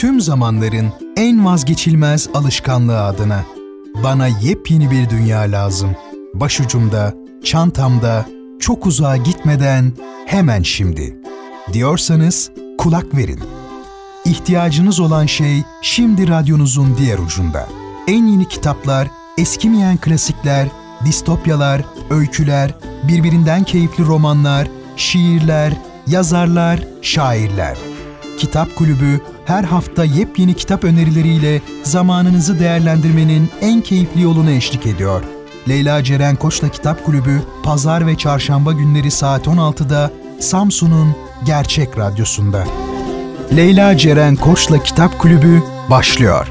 [0.00, 3.44] tüm zamanların en vazgeçilmez alışkanlığı adına.
[4.04, 5.96] Bana yepyeni bir dünya lazım.
[6.34, 8.26] Başucumda, çantamda,
[8.60, 9.92] çok uzağa gitmeden
[10.26, 11.16] hemen şimdi.
[11.72, 13.40] Diyorsanız kulak verin.
[14.24, 17.68] İhtiyacınız olan şey şimdi radyonuzun diğer ucunda.
[18.08, 19.08] En yeni kitaplar,
[19.38, 20.68] eskimeyen klasikler,
[21.04, 22.74] distopyalar, öyküler,
[23.08, 25.72] birbirinden keyifli romanlar, şiirler,
[26.06, 27.78] yazarlar, şairler.
[28.38, 29.20] Kitap Kulübü
[29.50, 35.22] her hafta yepyeni kitap önerileriyle zamanınızı değerlendirmenin en keyifli yolunu eşlik ediyor.
[35.68, 42.64] Leyla Ceren Koç'la Kitap Kulübü pazar ve çarşamba günleri saat 16'da Samsun'un Gerçek Radyosu'nda.
[43.56, 46.48] Leyla Ceren Koç'la Kitap Kulübü başlıyor.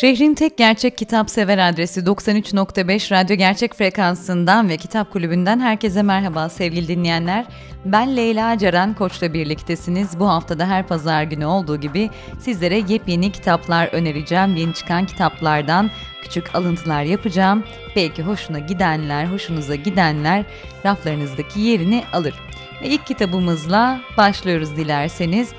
[0.00, 6.48] Şehrin tek gerçek kitap sever adresi 93.5 Radyo Gerçek Frekansı'ndan ve Kitap Kulübü'nden herkese merhaba
[6.48, 7.46] sevgili dinleyenler.
[7.84, 10.20] Ben Leyla Ceren Koç'la birliktesiniz.
[10.20, 14.56] Bu haftada her pazar günü olduğu gibi sizlere yepyeni kitaplar önereceğim.
[14.56, 15.90] Yeni çıkan kitaplardan
[16.22, 17.64] küçük alıntılar yapacağım.
[17.96, 20.44] Belki hoşuna gidenler, hoşunuza gidenler
[20.84, 22.34] raflarınızdaki yerini alır.
[22.82, 25.52] Ve ilk kitabımızla başlıyoruz dilerseniz.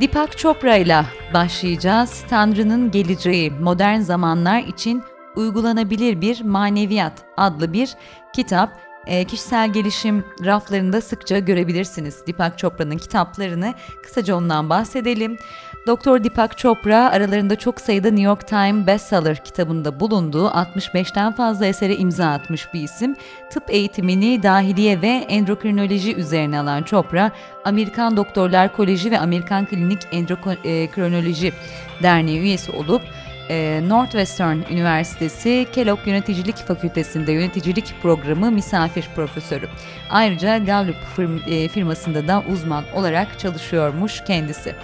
[0.00, 2.24] Deepak Chopra ile başlayacağız.
[2.28, 5.02] Tanrı'nın geleceği modern zamanlar için
[5.36, 7.94] uygulanabilir bir maneviyat adlı bir
[8.32, 8.70] kitap
[9.06, 12.26] e, kişisel gelişim raflarında sıkça görebilirsiniz.
[12.26, 15.38] Deepak Chopra'nın kitaplarını kısaca ondan bahsedelim.
[15.86, 21.96] Doktor Deepak Chopra aralarında çok sayıda New York Times bestseller kitabında bulunduğu 65'ten fazla esere
[21.96, 23.16] imza atmış bir isim.
[23.50, 27.30] Tıp eğitimini dahiliye ve endokrinoloji üzerine alan Chopra,
[27.64, 31.52] Amerikan Doktorlar Koleji ve Amerikan Klinik Endokrinoloji
[32.02, 33.02] Derneği üyesi olup
[33.50, 39.68] e, Northwestern Üniversitesi Kellogg Yöneticilik Fakültesi'nde yöneticilik programı misafir profesörü.
[40.10, 40.96] Ayrıca Gallup
[41.46, 44.74] e, firmasında da uzman olarak çalışıyormuş kendisi.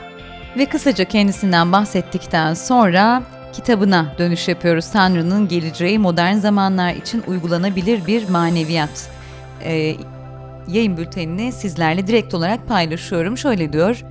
[0.58, 4.90] Ve kısaca kendisinden bahsettikten sonra kitabına dönüş yapıyoruz.
[4.90, 9.10] Tanrı'nın geleceği modern zamanlar için uygulanabilir bir maneviyat.
[9.64, 9.96] Ee,
[10.68, 13.38] yayın bültenini sizlerle direkt olarak paylaşıyorum.
[13.38, 14.02] Şöyle diyor,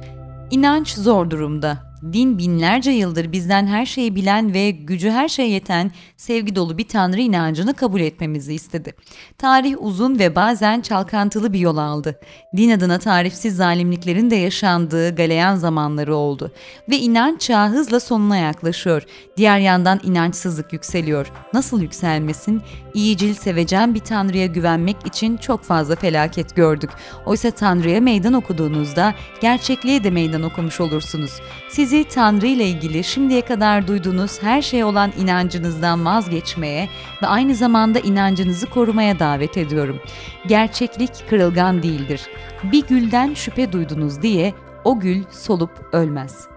[0.51, 5.91] İnanç zor durumda din binlerce yıldır bizden her şeyi bilen ve gücü her şeye yeten
[6.17, 8.93] sevgi dolu bir tanrı inancını kabul etmemizi istedi.
[9.37, 12.19] Tarih uzun ve bazen çalkantılı bir yol aldı.
[12.57, 16.51] Din adına tarifsiz zalimliklerin de yaşandığı galeyan zamanları oldu.
[16.89, 19.03] Ve inanç çağı hızla sonuna yaklaşıyor.
[19.37, 21.31] Diğer yandan inançsızlık yükseliyor.
[21.53, 22.61] Nasıl yükselmesin?
[22.93, 26.89] İyicil sevecen bir tanrıya güvenmek için çok fazla felaket gördük.
[27.25, 31.31] Oysa tanrıya meydan okuduğunuzda gerçekliğe de meydan okumuş olursunuz.
[31.69, 36.89] Siz sizi Tanrı ile ilgili şimdiye kadar duyduğunuz her şey olan inancınızdan vazgeçmeye
[37.23, 39.99] ve aynı zamanda inancınızı korumaya davet ediyorum.
[40.47, 42.21] Gerçeklik kırılgan değildir.
[42.63, 44.53] Bir gülden şüphe duydunuz diye
[44.83, 46.47] o gül solup ölmez.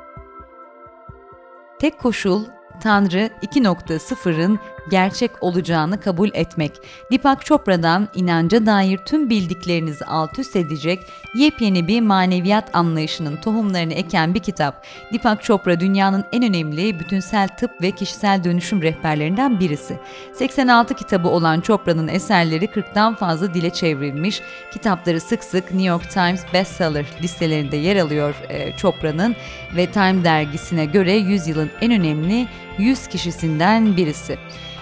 [1.80, 2.44] Tek koşul
[2.82, 4.58] Tanrı 2.0'ın
[4.90, 6.72] gerçek olacağını kabul etmek.
[7.10, 14.34] Deepak Chopra'dan inanca dair tüm bildiklerinizi alt üst edecek yepyeni bir maneviyat anlayışının tohumlarını eken
[14.34, 14.86] bir kitap.
[15.12, 19.98] Deepak Chopra dünyanın en önemli bütünsel tıp ve kişisel dönüşüm rehberlerinden birisi.
[20.32, 24.42] 86 kitabı olan Chopra'nın eserleri 40'tan fazla dile çevrilmiş.
[24.72, 29.36] Kitapları sık sık New York Times bestseller listelerinde yer alıyor e, Chopra'nın
[29.76, 32.46] ve Time dergisine göre 100 yılın en önemli
[32.78, 34.38] 100 kişisinden birisi.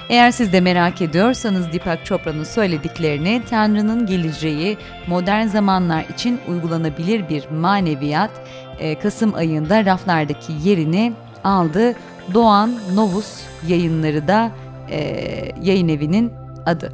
[0.09, 7.51] Eğer siz de merak ediyorsanız Deepak Chopra'nın söylediklerini Tanrı'nın geleceği modern zamanlar için uygulanabilir bir
[7.51, 8.31] maneviyat
[8.79, 11.13] e, Kasım ayında raflardaki yerini
[11.45, 11.95] aldı.
[12.35, 14.53] Doğan Novus yayınları da
[14.91, 14.99] e,
[15.63, 16.33] yayın evinin
[16.67, 16.93] adı.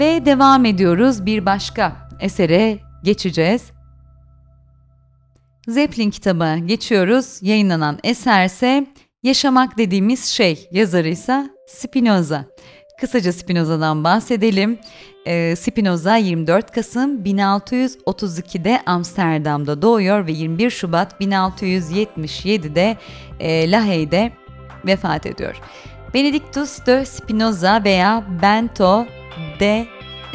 [0.00, 3.70] Ve devam ediyoruz bir başka esere geçeceğiz.
[5.68, 7.38] Zeppelin kitabı geçiyoruz.
[7.42, 8.86] Yayınlanan eserse
[9.22, 12.44] Yaşamak dediğimiz şey yazarı ise Spinoza.
[13.00, 14.78] Kısaca Spinoza'dan bahsedelim.
[15.26, 22.96] Ee, Spinoza 24 Kasım 1632'de Amsterdam'da doğuyor ve 21 Şubat 1677'de
[23.40, 24.32] e, Lahey'de
[24.86, 25.56] vefat ediyor.
[26.14, 29.06] Benedictus de Spinoza veya Bento
[29.60, 29.86] de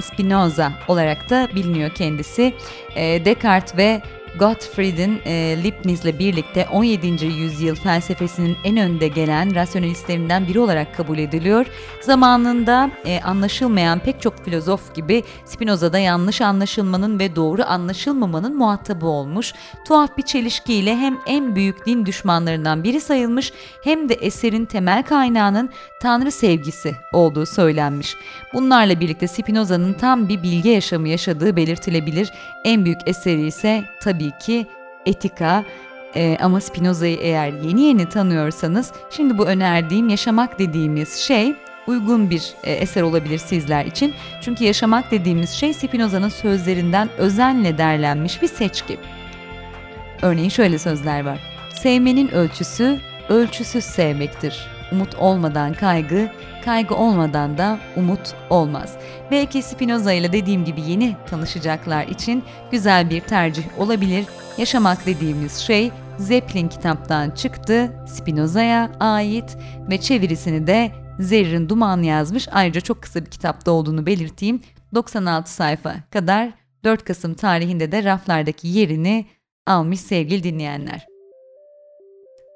[0.02, 2.54] Spinoza olarak da biliniyor kendisi.
[2.96, 4.02] E, Descartes ve
[4.40, 5.32] Gottfried'in e,
[5.64, 7.26] Leibniz'le birlikte 17.
[7.26, 11.66] yüzyıl felsefesinin en önde gelen rasyonalistlerinden biri olarak kabul ediliyor.
[12.02, 19.06] Zamanında e, anlaşılmayan pek çok filozof gibi Spinoza da yanlış anlaşılmanın ve doğru anlaşılmamanın muhatabı
[19.06, 19.54] olmuş.
[19.88, 23.54] Tuhaf bir çelişkiyle hem en büyük din düşmanlarından biri sayılmış
[23.84, 25.70] hem de eserin temel kaynağının
[26.02, 28.16] Tanrı sevgisi olduğu söylenmiş.
[28.54, 32.32] Bunlarla birlikte Spinoza'nın tam bir bilge yaşamı yaşadığı belirtilebilir.
[32.66, 34.68] En büyük eseri ise tabii ki
[35.06, 35.66] Etika.
[36.16, 41.56] Ee, ama Spinoza'yı eğer yeni yeni tanıyorsanız şimdi bu önerdiğim yaşamak dediğimiz şey
[41.88, 44.14] uygun bir e, eser olabilir sizler için.
[44.42, 48.98] Çünkü yaşamak dediğimiz şey Spinoza'nın sözlerinden özenle derlenmiş bir seçki.
[50.22, 51.40] Örneğin şöyle sözler var.
[51.74, 53.00] Sevmenin ölçüsü
[53.30, 54.73] ölçüsüz sevmektir.
[54.94, 56.30] Umut olmadan kaygı,
[56.66, 58.98] kaygı olmadan da umut olmaz.
[59.32, 64.26] Belki Spinoza ile dediğim gibi yeni tanışacaklar için güzel bir tercih olabilir.
[64.58, 69.58] Yaşamak dediğimiz şey Zeppelin kitaptan çıktı, Spinoza'ya ait
[69.90, 72.48] ve çevirisini de Zerrin Duman yazmış.
[72.52, 74.62] Ayrıca çok kısa bir kitapta olduğunu belirteyim.
[74.96, 76.50] 96 sayfa kadar
[76.84, 79.26] 4 Kasım tarihinde de raflardaki yerini
[79.68, 81.08] almış sevgili dinleyenler.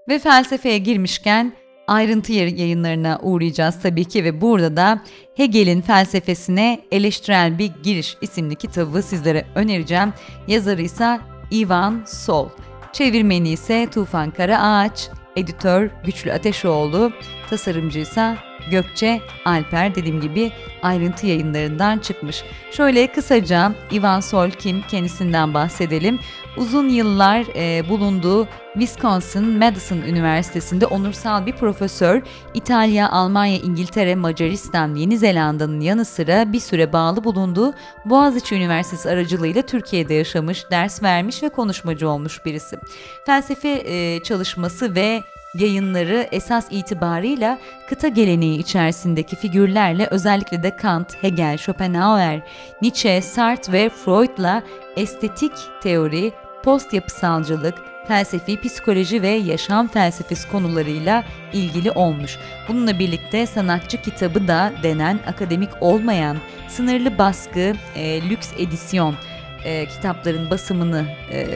[0.10, 1.54] Ve felsefeye girmişken
[1.88, 5.01] ayrıntı yayınlarına uğrayacağız tabii ki ve burada da
[5.36, 10.13] Hegel'in felsefesine eleştirel bir giriş isimli kitabı sizlere önereceğim.
[10.48, 11.19] Yazarı ise
[11.51, 12.50] Ivan Sol.
[12.94, 17.12] Çevirmeni ise Tufan Karaağaç, editör Güçlü Ateşoğlu,
[17.50, 18.38] tasarımcı ise
[18.72, 20.51] Gökçe Alper dediğim gibi
[20.81, 22.44] ayrıntı yayınlarından çıkmış.
[22.72, 26.19] Şöyle kısaca Ivan Sol kim kendisinden bahsedelim.
[26.57, 32.21] Uzun yıllar e, bulunduğu Wisconsin Madison Üniversitesi'nde onursal bir profesör,
[32.54, 37.74] İtalya, Almanya, İngiltere, Macaristan, Yeni Zelanda'nın yanı sıra bir süre bağlı bulunduğu
[38.06, 42.77] Boğaziçi Üniversitesi aracılığıyla Türkiye'de yaşamış, ders vermiş ve konuşmacı olmuş birisi.
[43.25, 51.57] Felsefe e, çalışması ve yayınları esas itibarıyla kıta geleneği içerisindeki figürlerle özellikle de Kant, Hegel,
[51.57, 52.42] Schopenhauer,
[52.81, 54.63] Nietzsche, Sartre ve Freud'la
[54.95, 55.51] estetik
[55.81, 56.33] teori,
[56.67, 57.75] post yapısalcılık,
[58.07, 61.23] felsefi, psikoloji ve yaşam felsefesi konularıyla
[61.53, 62.37] ilgili olmuş.
[62.67, 66.37] Bununla birlikte sanatçı kitabı da denen akademik olmayan
[66.67, 69.15] sınırlı baskı, e, lüks edisyon
[69.63, 71.47] e, kitapların basımını e,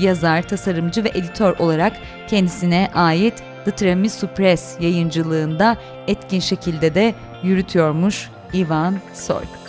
[0.00, 1.92] yazar, tasarımcı ve editör olarak
[2.28, 5.76] kendisine ait The Tiramisu Press yayıncılığında
[6.06, 9.59] etkin şekilde de yürütüyormuş Ivan Soy.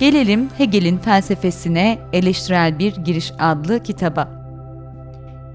[0.00, 4.44] Gelelim Hegel'in felsefesine eleştirel bir giriş adlı kitaba.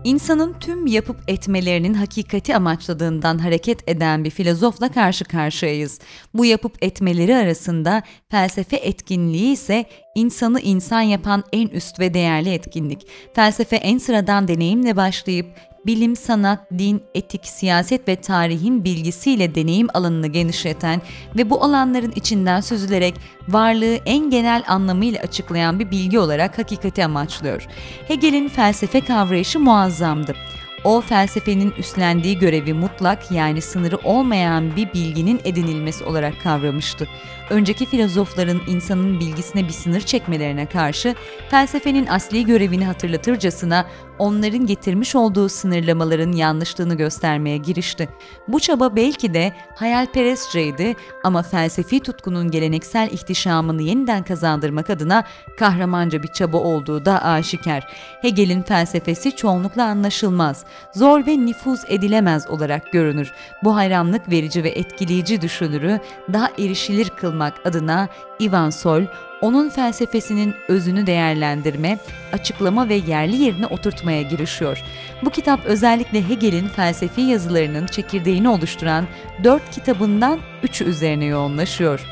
[0.04, 6.00] İnsanın tüm yapıp etmelerinin hakikati amaçladığından hareket eden bir filozofla karşı karşıyayız.
[6.34, 13.08] Bu yapıp etmeleri arasında felsefe etkinliği ise insanı insan yapan en üst ve değerli etkinlik.
[13.34, 15.48] Felsefe en sıradan deneyimle başlayıp
[15.86, 21.02] bilim, sanat, din, etik, siyaset ve tarihin bilgisiyle deneyim alanını genişleten
[21.38, 23.14] ve bu alanların içinden süzülerek
[23.48, 27.68] varlığı en genel anlamıyla açıklayan bir bilgi olarak hakikati amaçlıyor.
[28.08, 30.36] Hegel'in felsefe kavrayışı muazzamdı.
[30.84, 37.08] O felsefenin üstlendiği görevi mutlak yani sınırı olmayan bir bilginin edinilmesi olarak kavramıştı.
[37.50, 41.16] Önceki filozofların insanın bilgisine bir sınır çekmelerine karşı
[41.50, 43.86] felsefenin asli görevini hatırlatırcasına
[44.20, 48.10] onların getirmiş olduğu sınırlamaların yanlışlığını göstermeye girişti.
[48.48, 55.24] Bu çaba belki de hayalperestçeydi ama felsefi tutkunun geleneksel ihtişamını yeniden kazandırmak adına
[55.60, 57.88] kahramanca bir çaba olduğu da aşikar.
[58.22, 63.34] Hegel'in felsefesi çoğunlukla anlaşılmaz, zor ve nüfuz edilemez olarak görünür.
[63.64, 66.00] Bu hayranlık verici ve etkileyici düşünürü
[66.34, 68.10] daha erişilir kılmak adına
[68.42, 69.04] Ivan Sol,
[69.42, 71.98] onun felsefesinin özünü değerlendirme,
[72.34, 74.84] açıklama ve yerli yerine oturtmaya girişiyor.
[75.26, 79.08] Bu kitap özellikle Hegel'in felsefi yazılarının çekirdeğini oluşturan
[79.44, 82.06] dört kitabından üçü üzerine yoğunlaşıyor.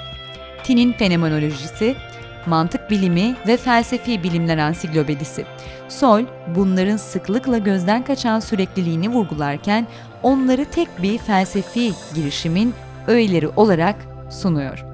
[0.63, 1.95] Tin'in fenomenolojisi,
[2.45, 5.45] mantık bilimi ve felsefi bilimler ansiklopedisi.
[5.89, 6.23] Sol,
[6.55, 9.87] bunların sıklıkla gözden kaçan sürekliliğini vurgularken
[10.23, 12.73] onları tek bir felsefi girişimin
[13.07, 13.95] öğeleri olarak
[14.31, 14.85] sunuyor.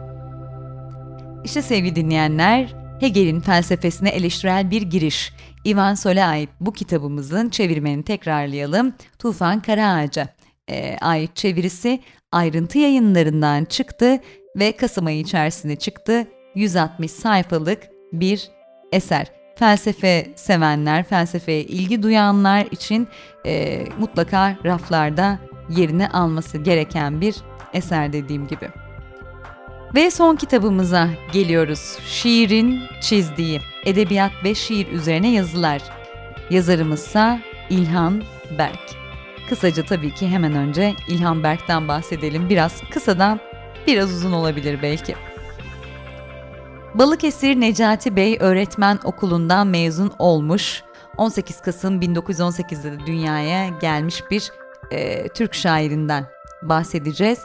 [1.43, 5.33] İşte sevgili dinleyenler, Hegel'in felsefesine eleştirel bir giriş.
[5.65, 8.93] Ivan Sol'e ait bu kitabımızın çevirmeni tekrarlayalım.
[9.19, 10.27] Tufan Karaağaç'a
[10.69, 11.99] e, ait çevirisi
[12.31, 14.19] ayrıntı yayınlarından çıktı
[14.55, 16.27] ve Kasım ayı içerisinde çıktı.
[16.55, 17.83] 160 sayfalık
[18.13, 18.49] bir
[18.91, 19.27] eser.
[19.55, 23.07] Felsefe sevenler, felsefeye ilgi duyanlar için
[23.45, 27.35] e, mutlaka raflarda yerini alması gereken bir
[27.73, 28.69] eser dediğim gibi.
[29.95, 31.97] Ve son kitabımıza geliyoruz.
[32.07, 35.81] Şiirin çizdiği, edebiyat ve şiir üzerine yazılar.
[36.49, 38.23] Yazarımızsa İlhan
[38.57, 38.95] Berk.
[39.49, 42.49] Kısaca tabii ki hemen önce İlhan Berk'ten bahsedelim.
[42.49, 43.39] Biraz kısadan
[43.87, 45.15] biraz uzun olabilir belki.
[46.93, 50.83] Balıkesir Necati Bey Öğretmen Okulu'ndan mezun olmuş.
[51.17, 54.51] 18 Kasım 1918'de de dünyaya gelmiş bir
[54.91, 56.25] e, Türk şairinden
[56.61, 57.39] bahsedeceğiz.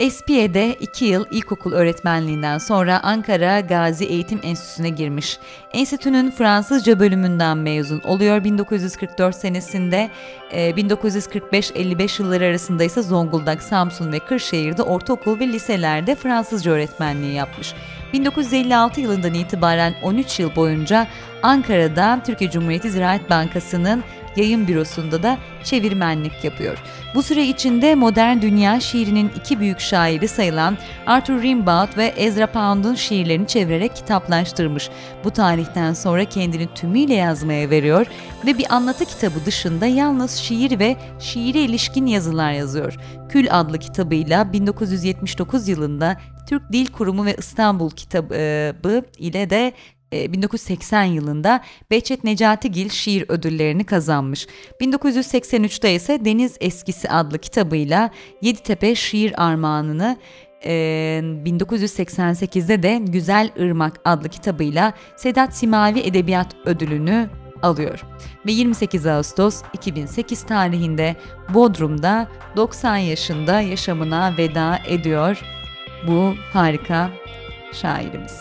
[0.00, 5.38] Espiye'de 2 yıl ilkokul öğretmenliğinden sonra Ankara Gazi Eğitim Enstitüsü'ne girmiş.
[5.72, 10.10] Enstitünün Fransızca bölümünden mezun oluyor 1944 senesinde.
[10.52, 17.74] 1945-55 yılları arasında ise Zonguldak, Samsun ve Kırşehir'de ortaokul ve liselerde Fransızca öğretmenliği yapmış.
[18.20, 21.06] 1956 yılından itibaren 13 yıl boyunca
[21.42, 24.04] Ankara'da Türkiye Cumhuriyeti Ziraat Bankası'nın
[24.36, 26.78] yayın bürosunda da çevirmenlik yapıyor.
[27.14, 32.94] Bu süre içinde modern dünya şiirinin iki büyük şairi sayılan Arthur Rimbaud ve Ezra Pound'un
[32.94, 34.90] şiirlerini çevirerek kitaplaştırmış.
[35.24, 38.06] Bu tarihten sonra kendini tümüyle yazmaya veriyor
[38.46, 42.96] ve bir anlatı kitabı dışında yalnız şiir ve şiire ilişkin yazılar yazıyor.
[43.28, 46.16] Kül adlı kitabıyla 1979 yılında
[46.46, 49.72] Türk Dil Kurumu ve İstanbul kitabı ile de
[50.12, 51.60] 1980 e, yılında
[51.90, 54.46] Behçet Necatigil şiir ödüllerini kazanmış.
[54.80, 58.10] 1983'te ise Deniz Eskisi adlı kitabıyla
[58.42, 60.16] Yeditepe Şiir Armağanını
[60.64, 67.30] 1988'de e, de Güzel Irmak adlı kitabıyla Sedat Simavi Edebiyat Ödülünü
[67.62, 68.02] alıyor.
[68.46, 71.16] Ve 28 Ağustos 2008 tarihinde
[71.54, 75.42] Bodrum'da 90 yaşında yaşamına veda ediyor
[76.06, 77.10] bu harika
[77.72, 78.40] şairimiz.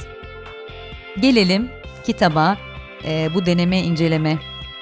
[1.20, 1.70] Gelelim
[2.04, 2.58] kitaba,
[3.06, 4.38] e, bu deneme inceleme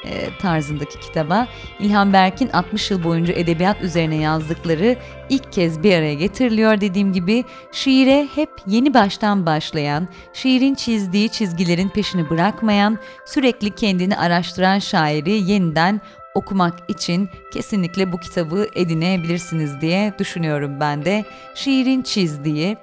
[0.05, 1.47] e, tarzındaki kitaba.
[1.79, 4.95] İlhan Berk'in 60 yıl boyunca edebiyat üzerine yazdıkları
[5.29, 11.89] ilk kez bir araya getiriliyor dediğim gibi şiire hep yeni baştan başlayan, şiirin çizdiği çizgilerin
[11.89, 16.01] peşini bırakmayan, sürekli kendini araştıran şairi yeniden
[16.33, 21.25] okumak için kesinlikle bu kitabı edinebilirsiniz diye düşünüyorum ben de.
[21.55, 22.77] Şiirin çizdiği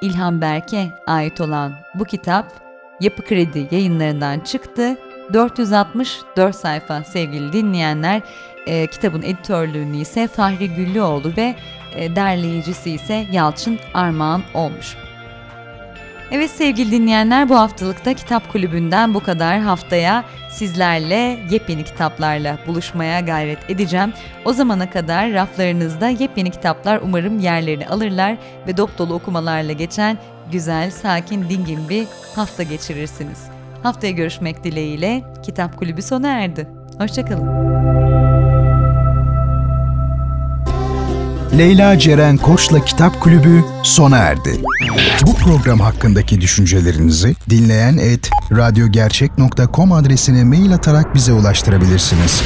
[0.00, 2.52] İlhan Berk'e ait olan bu kitap
[3.00, 4.96] Yapı Kredi yayınlarından çıktı.
[5.32, 8.22] 464 sayfa sevgili dinleyenler.
[8.66, 11.56] E, kitabın editörlüğünü ise Fahri Güllüoğlu ve
[11.94, 14.96] e, derleyicisi ise Yalçın Armağan olmuş.
[16.32, 19.58] Evet sevgili dinleyenler bu haftalıkta Kitap Kulübü'nden bu kadar.
[19.58, 24.12] Haftaya sizlerle yepyeni kitaplarla buluşmaya gayret edeceğim.
[24.44, 30.18] O zamana kadar raflarınızda yepyeni kitaplar umarım yerlerini alırlar ve dop dolu okumalarla geçen
[30.52, 33.44] güzel, sakin, dingin bir hafta geçirirsiniz.
[33.82, 36.68] Haftaya görüşmek dileğiyle Kitap Kulübü sona erdi.
[36.98, 38.39] Hoşçakalın.
[41.58, 44.60] Leyla Ceren Koç'la Kitap Kulübü sona erdi.
[45.26, 52.42] Bu program hakkındaki düşüncelerinizi dinleyen et radyogercek.com adresine mail atarak bize ulaştırabilirsiniz.